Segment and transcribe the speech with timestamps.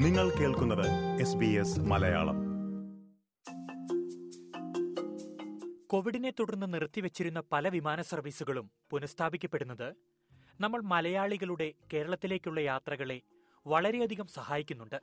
[0.00, 2.36] നിങ്ങൾ കേൾക്കുന്നത് മലയാളം.
[5.86, 9.94] കോവിഡിനെ തുടർന്ന് നിർത്തിവെച്ചിരുന്ന പല വിമാന സർവീസുകളും പുനഃസ്ഥാപിക്കപ്പെടുന്നത്
[10.60, 13.20] നമ്മൾ മലയാളികളുടെ കേരളത്തിലേക്കുള്ള യാത്രകളെ
[13.66, 15.00] വളരെയധികം സഹായിക്കുന്നുണ്ട്.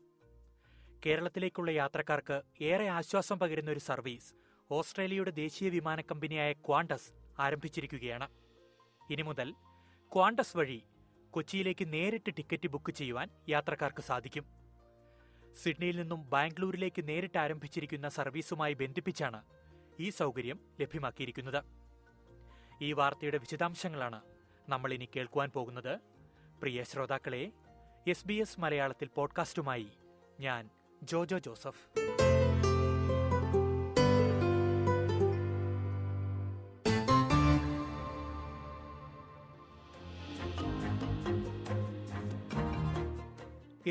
[1.06, 4.34] കേരളത്തിലേക്കുള്ള യാത്രക്കാർക്ക് ഏറെ ആശ്വാസം പകരുന്ന ഒരു സർവീസ്
[4.72, 8.30] ഓസ്ട്രേലിയയുടെ ദേശീയ വിമാന കമ്പനിയായ ക്വാണ്ടസ് ആരംഭിച്ചിരിക്കുകയാണ്.
[9.12, 9.52] ഇനി മുതൽ
[10.14, 10.84] ക്വാണ്ടസ് വഴി
[11.32, 14.57] കൊച്ചിയിലേക്ക് നേരിട്ട് ടിക്കറ്റ് ബുക്ക് ചെയ്യുവാൻ യാത്രക്കാർക്ക് സാധിക്കും.
[15.56, 19.44] സിഡ്നിയിൽ നിന്നും ബാംഗ്ലൂരിലേക്ക് നേരിട്ട് ആരംഭിച്ചിരിക്കുന്ന സർവീസുമായി ബന്ധിപ്പിച്ചാണ്
[20.00, 21.64] ഈ സൗകര്യം ലഭ്യമാക്കിയിരിക്കുന്നത്.
[22.82, 24.22] ഈ വാർത്തയുടെ വിശദാംശങ്ങളാണ്
[24.70, 26.00] നമ്മൾ ഇനി കേൾക്കുവാൻ പോകുന്നത്.
[26.62, 27.52] പ്രിയ ശ്രോതാക്കളെ
[28.08, 29.88] എസ് ബി എസ് മലയാളത്തിൽ പോഡ്കാസ്റ്റുമായി
[30.40, 30.70] ഞാൻ
[31.04, 32.07] ജോജോ ജോസഫ്.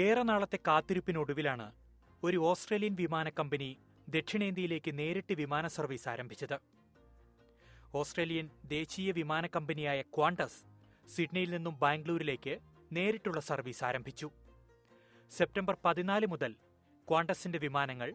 [0.05, 1.67] ഏറെ നാളത്തെ കാത്തിരിപ്പിനൊടുവിലാണ്
[2.27, 3.69] ഒരു ഓസ്ട്രേലിയൻ വിമാന കമ്പനി
[4.15, 6.57] ദക്ഷിണേന്ത്യയിലേക്ക് നേരിട്ട് വിമാന സർവീസ് ആരംഭിച്ചത്.
[8.01, 10.59] ഓസ്ട്രേലിയൻ ദേശീയ വിമാന കമ്പനിയായ ക്വാണ്ടസ്
[11.15, 12.55] സിഡ്നിയിൽ നിന്നും ബാംഗ്ലൂരിലേക്ക്
[12.97, 14.29] നേരിട്ടുള്ള സർവീസ് ആരംഭിച്ചു.
[15.39, 16.53] സെപ്റ്റംബർ പതിനാല് മുതൽ
[17.11, 18.11] ക്വാണ്ടസിന്റെ വിമാനങ്ങൾ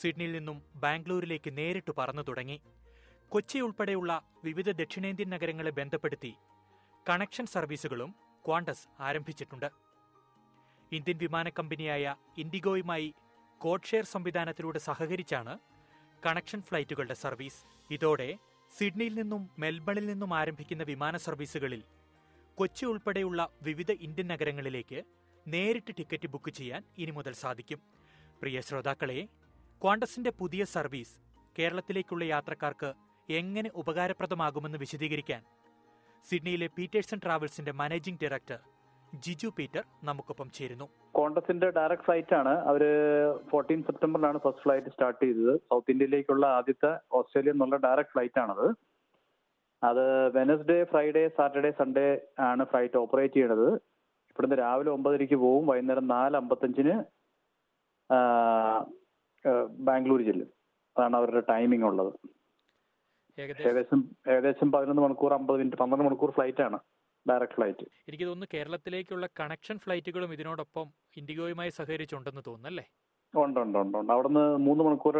[0.00, 2.58] സിഡ്നിയിൽ നിന്നും ബാംഗ്ലൂരിലേക്ക് നേരിട്ട് പറന്നു തുടങ്ങി.
[3.34, 4.12] കൊച്ചി ഉൾപ്പെടെയുള്ള
[4.44, 6.32] വിവിധ ദക്ഷിണേന്ത്യൻ നഗരങ്ങളെ ബന്ധപ്പെടുത്തി
[7.10, 8.10] കണക്ഷൻ സർവീസുകളും
[8.46, 9.87] ക്വാണ്ടസ് ആരംഭിച്ചിട്ടുണ്ട്.
[10.92, 13.14] ഇന്ത്യൻ വിമാന കമ്പനിയായ ഇൻഡിഗോയുമായി
[13.60, 15.58] കോഡ് ഷെയർ സംവിധാനത്തിലൂടെ സഹകരിച്ചാണ്
[16.24, 18.28] കണക്ഷൻ ഫ്ലൈറ്റുകളുടെ സർവീസ് ഇതോടെ
[18.72, 21.82] സിഡ്നിയിൽ നിന്നും മെൽബണിൽ നിന്നും ആരംഭിക്കുന്ന വിമാന സർവീസുകളിൽ
[22.58, 25.04] കൊച്ചി ഉൾപ്പെടെയുള്ള വിവിധ ഇന്ത്യൻ നഗരങ്ങളിലേക്ക്
[25.46, 27.80] നേരിട്ട് ടിക്കറ്റ് ബുക്ക് ചെയ്യാൻ ഇനി മുതൽ സാധിക്കും.
[28.42, 29.28] പ്രിയ ശ്രോതാക്കളെ
[29.82, 31.14] ക്വാണ്ടസിന്റെ പുതിയ സർവീസ്
[31.56, 32.90] കേരളത്തിലേക്കുള്ള യാത്രക്കാർക്ക്
[33.28, 35.42] എങ്ങനെ ഉപകാരപ്രദമാകുമെന്ന് വിശദീകരിക്കാൻ
[36.24, 38.60] സിഡ്നിയിലെ പീറ്റേഴ്സൺ ട്രാവൽസിന്റെ മാനേജിംഗ് ഡയറക്ടർ
[39.24, 40.86] ജിജു പീറ്റർ നമുക്കൊപ്പം ചേരുന്നു.
[41.18, 42.82] കോൺഗ്രസിന്റെ ഡയറക്ട് ഫ്ലൈറ്റ് ആണ് അവർ
[43.50, 45.52] ഫോർട്ടീൻ സെപ്റ്റംബറിലാണ് ഫസ്റ്റ് ഫ്ലൈറ്റ് സ്റ്റാർട്ട് ചെയ്തത്.
[45.68, 48.66] സൗത്ത് ഇന്ത്യയിലേക്കുള്ള ആദ്യത്തെ ഓസ്ട്രേലിയ എന്നുള്ള ഡയറക്ട് ഫ്ലൈറ്റ് ആണത്
[49.82, 50.04] അത്
[50.36, 52.06] വെനസ്ഡേ ഫ്രൈഡേ സാറ്റർഡേ സൺഡേ
[52.50, 53.68] ആണ് ഫ്ലൈറ്റ് ഓപ്പറേറ്റ് ചെയ്യണത്.
[54.30, 56.94] ഇവിടുന്ന് രാവിലെ ഒമ്പതരയ്ക്ക് പോവും വൈകുന്നേരം നാല് അമ്പത്തഞ്ചിന്
[59.88, 60.48] ബാംഗ്ലൂർ ചെല്ലും.
[60.96, 62.12] അതാണ് അവരുടെ ടൈമിംഗ് ഉള്ളത്.
[63.38, 64.00] ഏകദേശം
[64.32, 66.78] ഏകദേശം പതിനൊന്ന് മണിക്കൂർ അമ്പത് മിനിറ്റ് പന്ത്രണ്ട് മണിക്കൂർ ഫ്ലൈറ്റ് ആണ്.
[67.26, 70.86] ഡയറക്ട് ഫ്ലൈറ്റ് എനിക്ക് തോന്നുന്നു കേരളത്തിലേക്കുള്ള കണക്ഷൻ ഫ്ലൈറ്റുകളും ഇതിനോടൊപ്പം
[71.16, 72.84] ഇൻഡിഗോയുമായി സഹകരിച്ചുണ്ടെന്ന് തോന്നുന്നല്ലേ?
[73.34, 74.12] ഉണ്ട് ഉണ്ട് ഉണ്ട് ഉണ്ട്.
[74.12, 75.16] അവിടുന്ന് മൂന്ന് മണിക്കൂർ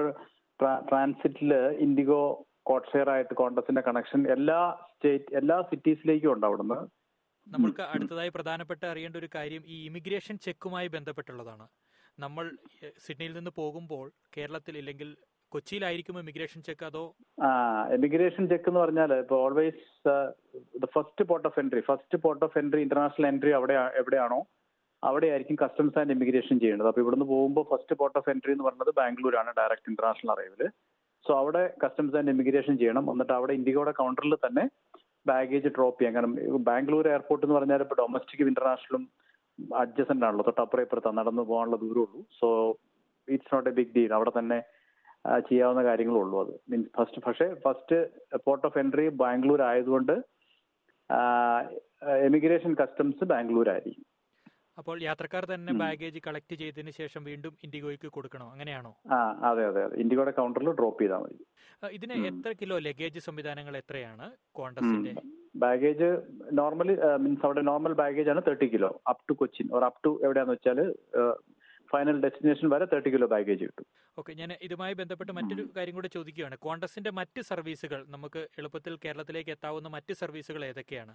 [0.90, 1.52] ട്രാൻസിറ്റിൽ
[1.86, 2.22] ഇൻഡിഗോ
[2.70, 4.60] കോട്ട്ഷെയർ ആയിട്ട് കോൺഗ്രസിന്റെ കണക്ഷൻ എല്ലാ
[4.92, 6.78] സ്റ്റേറ്റ് എല്ലാ സിറ്റീസിലേക്കും ഉണ്ട് അവിടുന്ന്.
[7.46, 11.66] നമ്മൾക്ക് അടുത്തതായി പ്രധാനപ്പെട്ട അറിയേണ്ട ഒരു കാര്യം ഈ ഇമിഗ്രേഷൻ ചെക്കുമായി ബന്ധപ്പെട്ടുള്ളതാണ്.
[12.18, 12.44] നമ്മൾ
[13.04, 15.08] സിഡ്നിയിൽ നിന്ന് പോകുമ്പോൾ കേരളത്തിൽ ഇല്ലെങ്കിൽ
[15.52, 17.02] കൊച്ചിയിലായിരിക്കും ഇമിഗ്രേഷൻ ചെക്ക് അതോ?
[17.46, 17.48] ആ
[17.96, 19.84] എമിഗ്രേഷൻ ചെക്ക് എന്ന് പറഞ്ഞാൽ ഇപ്പോൾ always
[20.82, 24.40] the first port of entry first port of entry international entry അവിടെ എവിടെയാണോ
[25.02, 29.50] അവിടെയായിരിക്കും കസ്റ്റംസ് ആൻഡ് ഇമിഗ്രേഷൻ ചെയ്യേണ്ടത് അപ്പോൾ ഇവിടുന്ന് പോകുമ്പോൾ ഫസ്റ്റ് പോർട്ട് ഓഫ് എൻട്രി എന്ന് പറയുന്നത് ബാംഗ്ലൂരാണ്
[29.60, 30.62] ഡയറക്റ്റ് ഇന്റർനാഷണൽ അറൈവൽ
[31.26, 33.04] സോ അവിടെ കസ്റ്റംസ് ആൻഡ് ഇമിഗ്രേഷൻ ചെയ്യണം.
[33.12, 34.64] എന്നിട്ട് അവിടെ ഇൻഡിഗോയുടെ കൗണ്ടറിൽ തന്നെ
[35.26, 36.14] ബാഗേജ് ഡ്രോപ്പ് ചെയ്യാം.
[36.16, 36.34] കാരണം
[36.68, 39.04] ബാംഗ്ലൂർ എയർപോർട്ട് എന്ന് പറഞ്ഞാൽ ഇപ്പോൾ ഡൊമസ്റ്റിക്കും ഇന്റർനാഷണലും
[39.82, 40.44] അഡ്ജസന്റ് ആണല്ലോ.
[40.48, 42.48] തൊട്ടപ്പുറം ഇപ്പുറത്താണ് നടന്നു പോകാനുള്ള ദൂരമുള്ളൂ so
[43.28, 44.58] it's not a big deal അവിടെ തന്നെ
[45.48, 46.52] ചെയ്യാവുന്ന കാര്യങ്ങളേ ഉള്ളൂ അത്.
[46.70, 47.96] മീൻസ് ഫസ്റ്റ് പക്ഷേ first
[48.46, 50.14] port of entry Bangalore ആയതുകൊണ്ട്
[52.28, 54.06] എമിഗ്രേഷൻ കസ്റ്റംസ് ബാംഗ്ലൂർ ആയിരിക്കും
[54.78, 58.46] അപ്പോൾ യാത്രക്കാർ തന്നെ ബാഗേജ് കളക്ട് ചെയ്തതിനു ശേഷം വീണ്ടും ഇൻഡിഗോയ്ക്ക് കൊടുക്കണോ?
[58.52, 58.92] അങ്ങനെയാണോ?
[59.14, 59.16] ആ
[59.48, 59.96] അതെ അതെ അതെ.
[60.02, 61.38] ഇൻഡിഗോയുടെ കൗണ്ടറിൽ ഡ്രോപ്പ് ചെയ്താൽ മതി.
[61.96, 64.26] ഇതിന് എത്ര കിലോ ലഗേജ് സംവിധാനങ്ങൾ എത്രയാണ്
[64.58, 65.14] കോണ്ടസിന്റെ?
[65.56, 66.08] ബാഗേജ്
[66.60, 66.94] നോർമലി
[67.24, 68.90] മീൻസ് അവിടെ നോർമൽ ബാഗേജ് ആണ് thirty kilo.
[69.10, 70.80] Up to Cochin or up to എവിടെയാന്ന് വെച്ചാൽ
[71.92, 73.86] ഫൈനൽ ഡെസ്റ്റിനേഷൻ വരെ തേർട്ടി കിലോ ബാഗേജ് കിട്ടും.
[74.20, 76.56] ഓക്കെ ഞാൻ ഇതുമായി ബന്ധപ്പെട്ട് മറ്റൊരു കാര്യം കൂടെ ചോദിക്കുകയാണ്.
[76.66, 81.14] കോൺഗ്രസിന്റെ മറ്റ് സർവീസുകൾ നമുക്ക് എളുപ്പത്തിൽ കേരളത്തിലേക്ക് എത്താവുന്ന മറ്റ് സർവീസുകൾ ഏതൊക്കെയാണ്?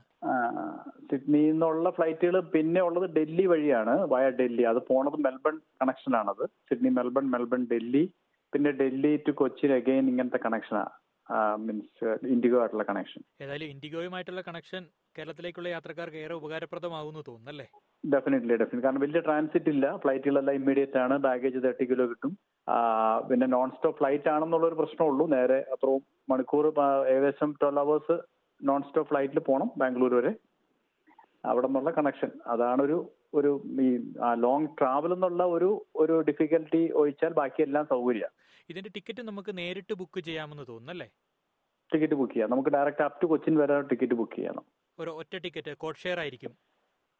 [1.11, 4.65] സിഡ്നിയിൽ നിന്നുള്ള ഫ്ലൈറ്റുകൾ പിന്നെ ഉള്ളത് ഡൽഹി വഴിയാണ് വയ ഡൽഹി.
[4.71, 6.43] അത് പോണത് മെൽബൺ കണക്ഷൻ ആണത്.
[6.69, 8.03] Sydney Melbourne Melbourne Delhi.
[8.53, 10.83] പിന്നെ ഡൽഹി ടു കൊച്ചി അഗൈൻ ഇങ്ങനത്തെ കണക്ഷനാ
[11.65, 14.83] മീൻസ് ഇൻഡിഗോ ആയിട്ടുള്ള കണക്ഷൻ ഏതായാലും ഇൻഡിഗോയുമായിട്ടുള്ള കണക്ഷൻ
[15.17, 17.67] കേരളത്തിലേക്കുള്ള യാത്രക്കാർക്ക് ഏറെ ഉപകാരപ്രദമാകുന്നു തോന്നുന്നല്ലേ
[18.03, 19.85] ഡെഫിനറ്റ്ലി ഡെഫിനറ്റ് കാരണം വലിയ ട്രാൻസിറ്റ് ഇല്ല.
[20.03, 21.17] ഫ്ലൈറ്റുകളെല്ലാം ഇമ്മീഡിയറ്റ് ആണ്.
[21.25, 22.31] ബാഗേജ് തേർട്ടി കിലോ കിട്ടും.
[23.29, 25.27] പിന്നെ നോൺ സ്റ്റോപ്പ് ഫ്ലൈറ്റ് ആണെന്നുള്ള ഒരു പ്രശ്നമുള്ളൂ.
[25.35, 26.65] നേരെ അത്രയും മണിക്കൂർ
[27.13, 28.17] ഏകദേശം ട്വൽവ് അവേഴ്സ്
[28.61, 30.33] നോൺ സ്റ്റോപ്പ് ഫ്ലൈറ്റിൽ പോകണം ബാംഗ്ലൂർ വരെ.
[31.45, 32.97] അവിടെ നിന്നുള്ള കണക്ഷൻ അതാണ് ഒരു
[33.33, 33.51] ഒരു
[33.81, 33.89] ഈ
[34.43, 38.31] ലോങ് ട്രാവൽ എന്നുള്ള ഒരു ഒരു ഡിഫിക്കൽട്ടി ഒഴിച്ചാൽ ബാക്കിയെല്ലാം സൗകര്യം.
[38.69, 41.07] ഇതിന്റെ ടിക്കറ്റ് നമുക്ക് നേരിട്ട് ബുക്ക് ചെയ്യാമെന്ന് തോന്നുന്നല്ലേ?
[41.93, 42.49] ടിക്കറ്റ് ബുക്ക് ചെയ്യാം.
[42.49, 44.63] നമുക്ക് ഡയറക്റ്റ് അപ് ടു കൊച്ചിൻ വരെ ടിക്കറ്റ് ബുക്ക് ചെയ്യണം.
[44.99, 46.53] ഒരു ഒറ്റ ടിക്കറ്റ് കോഡ് ഷെയർ ആയിരിക്കും.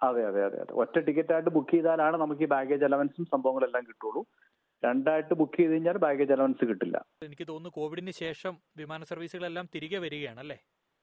[0.07, 0.73] അതെ അതെ അതെ അതെ.
[0.73, 4.21] ഒറ്റ ടിക്കറ്റ് ആയിട്ട് ബുക്ക് ചെയ്താലാണ് നമുക്ക് ഈ ബാഗേജ് അലവൻസും സംഭവങ്ങളെല്ലാം കിട്ടുള്ളൂ.
[4.83, 6.97] രണ്ടായിട്ട് ബുക്ക് ചെയ്ത് കഴിഞ്ഞാൽ ബാഗേജ് അലവൻസ് കിട്ടില്ല.
[7.23, 10.57] എനിക്ക് തോന്നുന്നു കോവിഡിന് ശേഷം വിമാന സർവീസുകളെല്ലാം തിരികെ വരികയാണ് അല്ലേ?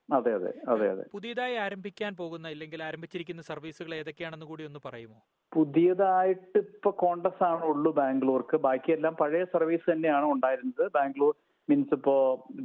[0.09, 1.05] അതെ അതെ അതെ അതെ.
[1.13, 5.19] പുതിയതായി ആരംഭിക്കാൻ പോകുന്ന അല്ലെങ്കിൽ ആരംഭിച്ചിരിക്കുന്ന സർവീസുകൾ ഏതൊക്കെയാണെന്ന് കൂടി ഒന്ന് പറയുമോ?
[5.53, 8.57] പുതിയതായിട്ട് ഇപ്പൊ കോണ്ടസ് ആണ് ഉള്ളൂ ബാംഗ്ലൂർക്ക്.
[8.57, 10.85] ബാക്കിയെല്ലാം പഴയ സർവീസ് തന്നെയാണ് ഉണ്ടായിരുന്നത്.
[10.97, 11.33] ബാംഗ്ലൂർ
[11.69, 12.15] മീൻസ് ഇപ്പോ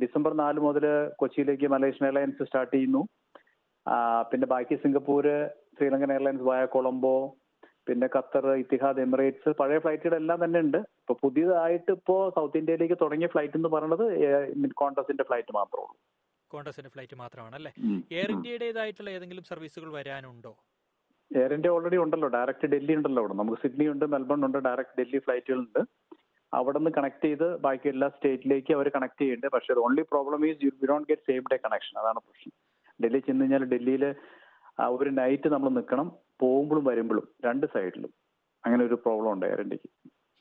[0.04, 0.86] ഡിസംബർ നാല് മുതൽ
[1.18, 3.02] കൊച്ചിയിലേക്ക് മലേഷ്യൻ എയർലൈൻസ് സ്റ്റാർട്ട് ചെയ്യുന്നു.
[4.32, 5.36] പിന്നെ ബാക്കി സിംഗപ്പൂര്
[5.78, 7.16] ശ്രീലങ്കൻ എയർലൈൻസ് വായ കൊളംബോ
[7.88, 10.78] പിന്നെ ഖത്തർ ഇത്തിഹാദ് എമിറേറ്റ്സ് പഴയ ഫ്ലൈറ്റുകളെല്ലാം തന്നെ ഉണ്ട്.
[11.02, 14.06] ഇപ്പൊ പുതിയതായിട്ട് ഇപ്പോ സൗത്ത് ഇന്ത്യയിലേക്ക് തുടങ്ങിയ ഫ്ലൈറ്റ് എന്ന് പറയുന്നത്
[14.84, 15.98] കോൺഗ്രസിന്റെ ഫ്ലൈറ്റ് മാത്രമേ ഉള്ളൂ.
[16.52, 17.72] കോൺഗ്രസിന്റെ ഫ്ലൈറ്റ് മാത്രമാണ് അല്ലേ.
[18.18, 20.54] എയർ ഇന്ത്യയുടേതായിട്ടുള്ള ഏതെങ്കിലും സർവീസുകൾ വരാനുണ്ടോ?
[21.32, 22.28] എയർ ഇന്ത്യ ഓൾറെഡി ഉണ്ടല്ലോ.
[22.36, 23.36] ഡയറക്റ്റ് ഡൽഹി ഉണ്ടല്ലോ അവിടെ.
[23.42, 25.82] നമുക്ക് സിഡ്നി ഉണ്ട് മെൽബൺ ഉണ്ട് ഡയറക്റ്റ് ഡൽഹി ഫ്ലൈറ്റുകളുണ്ട്
[26.54, 29.48] അവിടെ നിന്ന് കണക്ട് ചെയ്ത് ബാക്കി എല്ലാ സ്റ്റേറ്റിലേക്ക് അവർ കണക്ട് ചെയ്യുന്നുണ്ട്.
[29.56, 32.54] പക്ഷേ only problem is you don't get same day connection അതാണ് പ്രശ്നം.
[33.00, 34.06] ഡൽഹി ചെന്ന് കഴിഞ്ഞാൽ ഡൽഹിയിൽ
[34.98, 36.08] ഒരു നൈറ്റ് നമ്മൾ നിൽക്കണം
[36.42, 38.12] പോകുമ്പോഴും വരുമ്പോഴും രണ്ട് സൈഡിലും
[38.64, 39.90] അങ്ങനെ ഒരു പ്രോബ്ലം ഉണ്ട് എയർ ഇന്ത്യയ്ക്ക്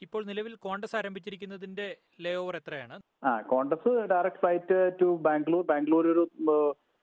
[0.02, 2.96] ഇപ്പോൾ നിലവിൽ കോൺഗ്രസ് ആരംഭിച്ചിരിക്കുന്നതിന്റെ ലേ ഓവർ എത്രയാണ്?
[3.24, 5.62] ആ Congress direct flight to Bangalore.
[5.70, 6.24] Bangalore ഒരു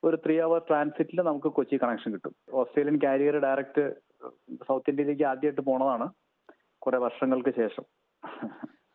[0.04, 2.34] ഒരു ത്രീ അവർ ട്രാൻസിറ്റിൽ നമുക്ക് കൊച്ചി കണക്ഷൻ കിട്ടും.
[2.60, 3.84] ഓസ്ട്രേലിയൻ കാരിയർ ഡയറക്റ്റ്
[4.68, 6.08] സൗത്ത് ഇന്ത്യയിലേക്ക് ആദ്യമായിട്ട് പോണതാണ്
[6.78, 7.86] കുറെ വർഷങ്ങൾക്ക് ശേഷം.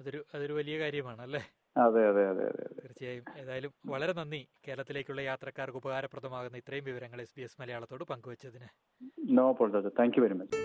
[0.01, 1.43] അതൊരു അതൊരു വലിയ കാര്യമാണ് അല്ലേ?
[1.77, 3.25] അതെ അതെ അതെ അതെ തീർച്ചയായും.
[3.39, 8.69] ഏതായാലും വളരെ നന്ദി കേരളത്തിലേക്കുള്ള യാത്രക്കാർക്ക് ഉപകാരപ്രദമാകുന്ന ഇത്രയും വിവരങ്ങൾ എസ് ബി എസ് മലയാളത്തോട് പങ്കുവച്ചതിന്.
[9.31, 10.63] No problem thank you very much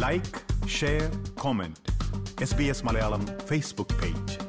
[0.00, 1.06] like share
[1.42, 1.80] comment
[2.42, 4.47] S B S Malayalam Facebook page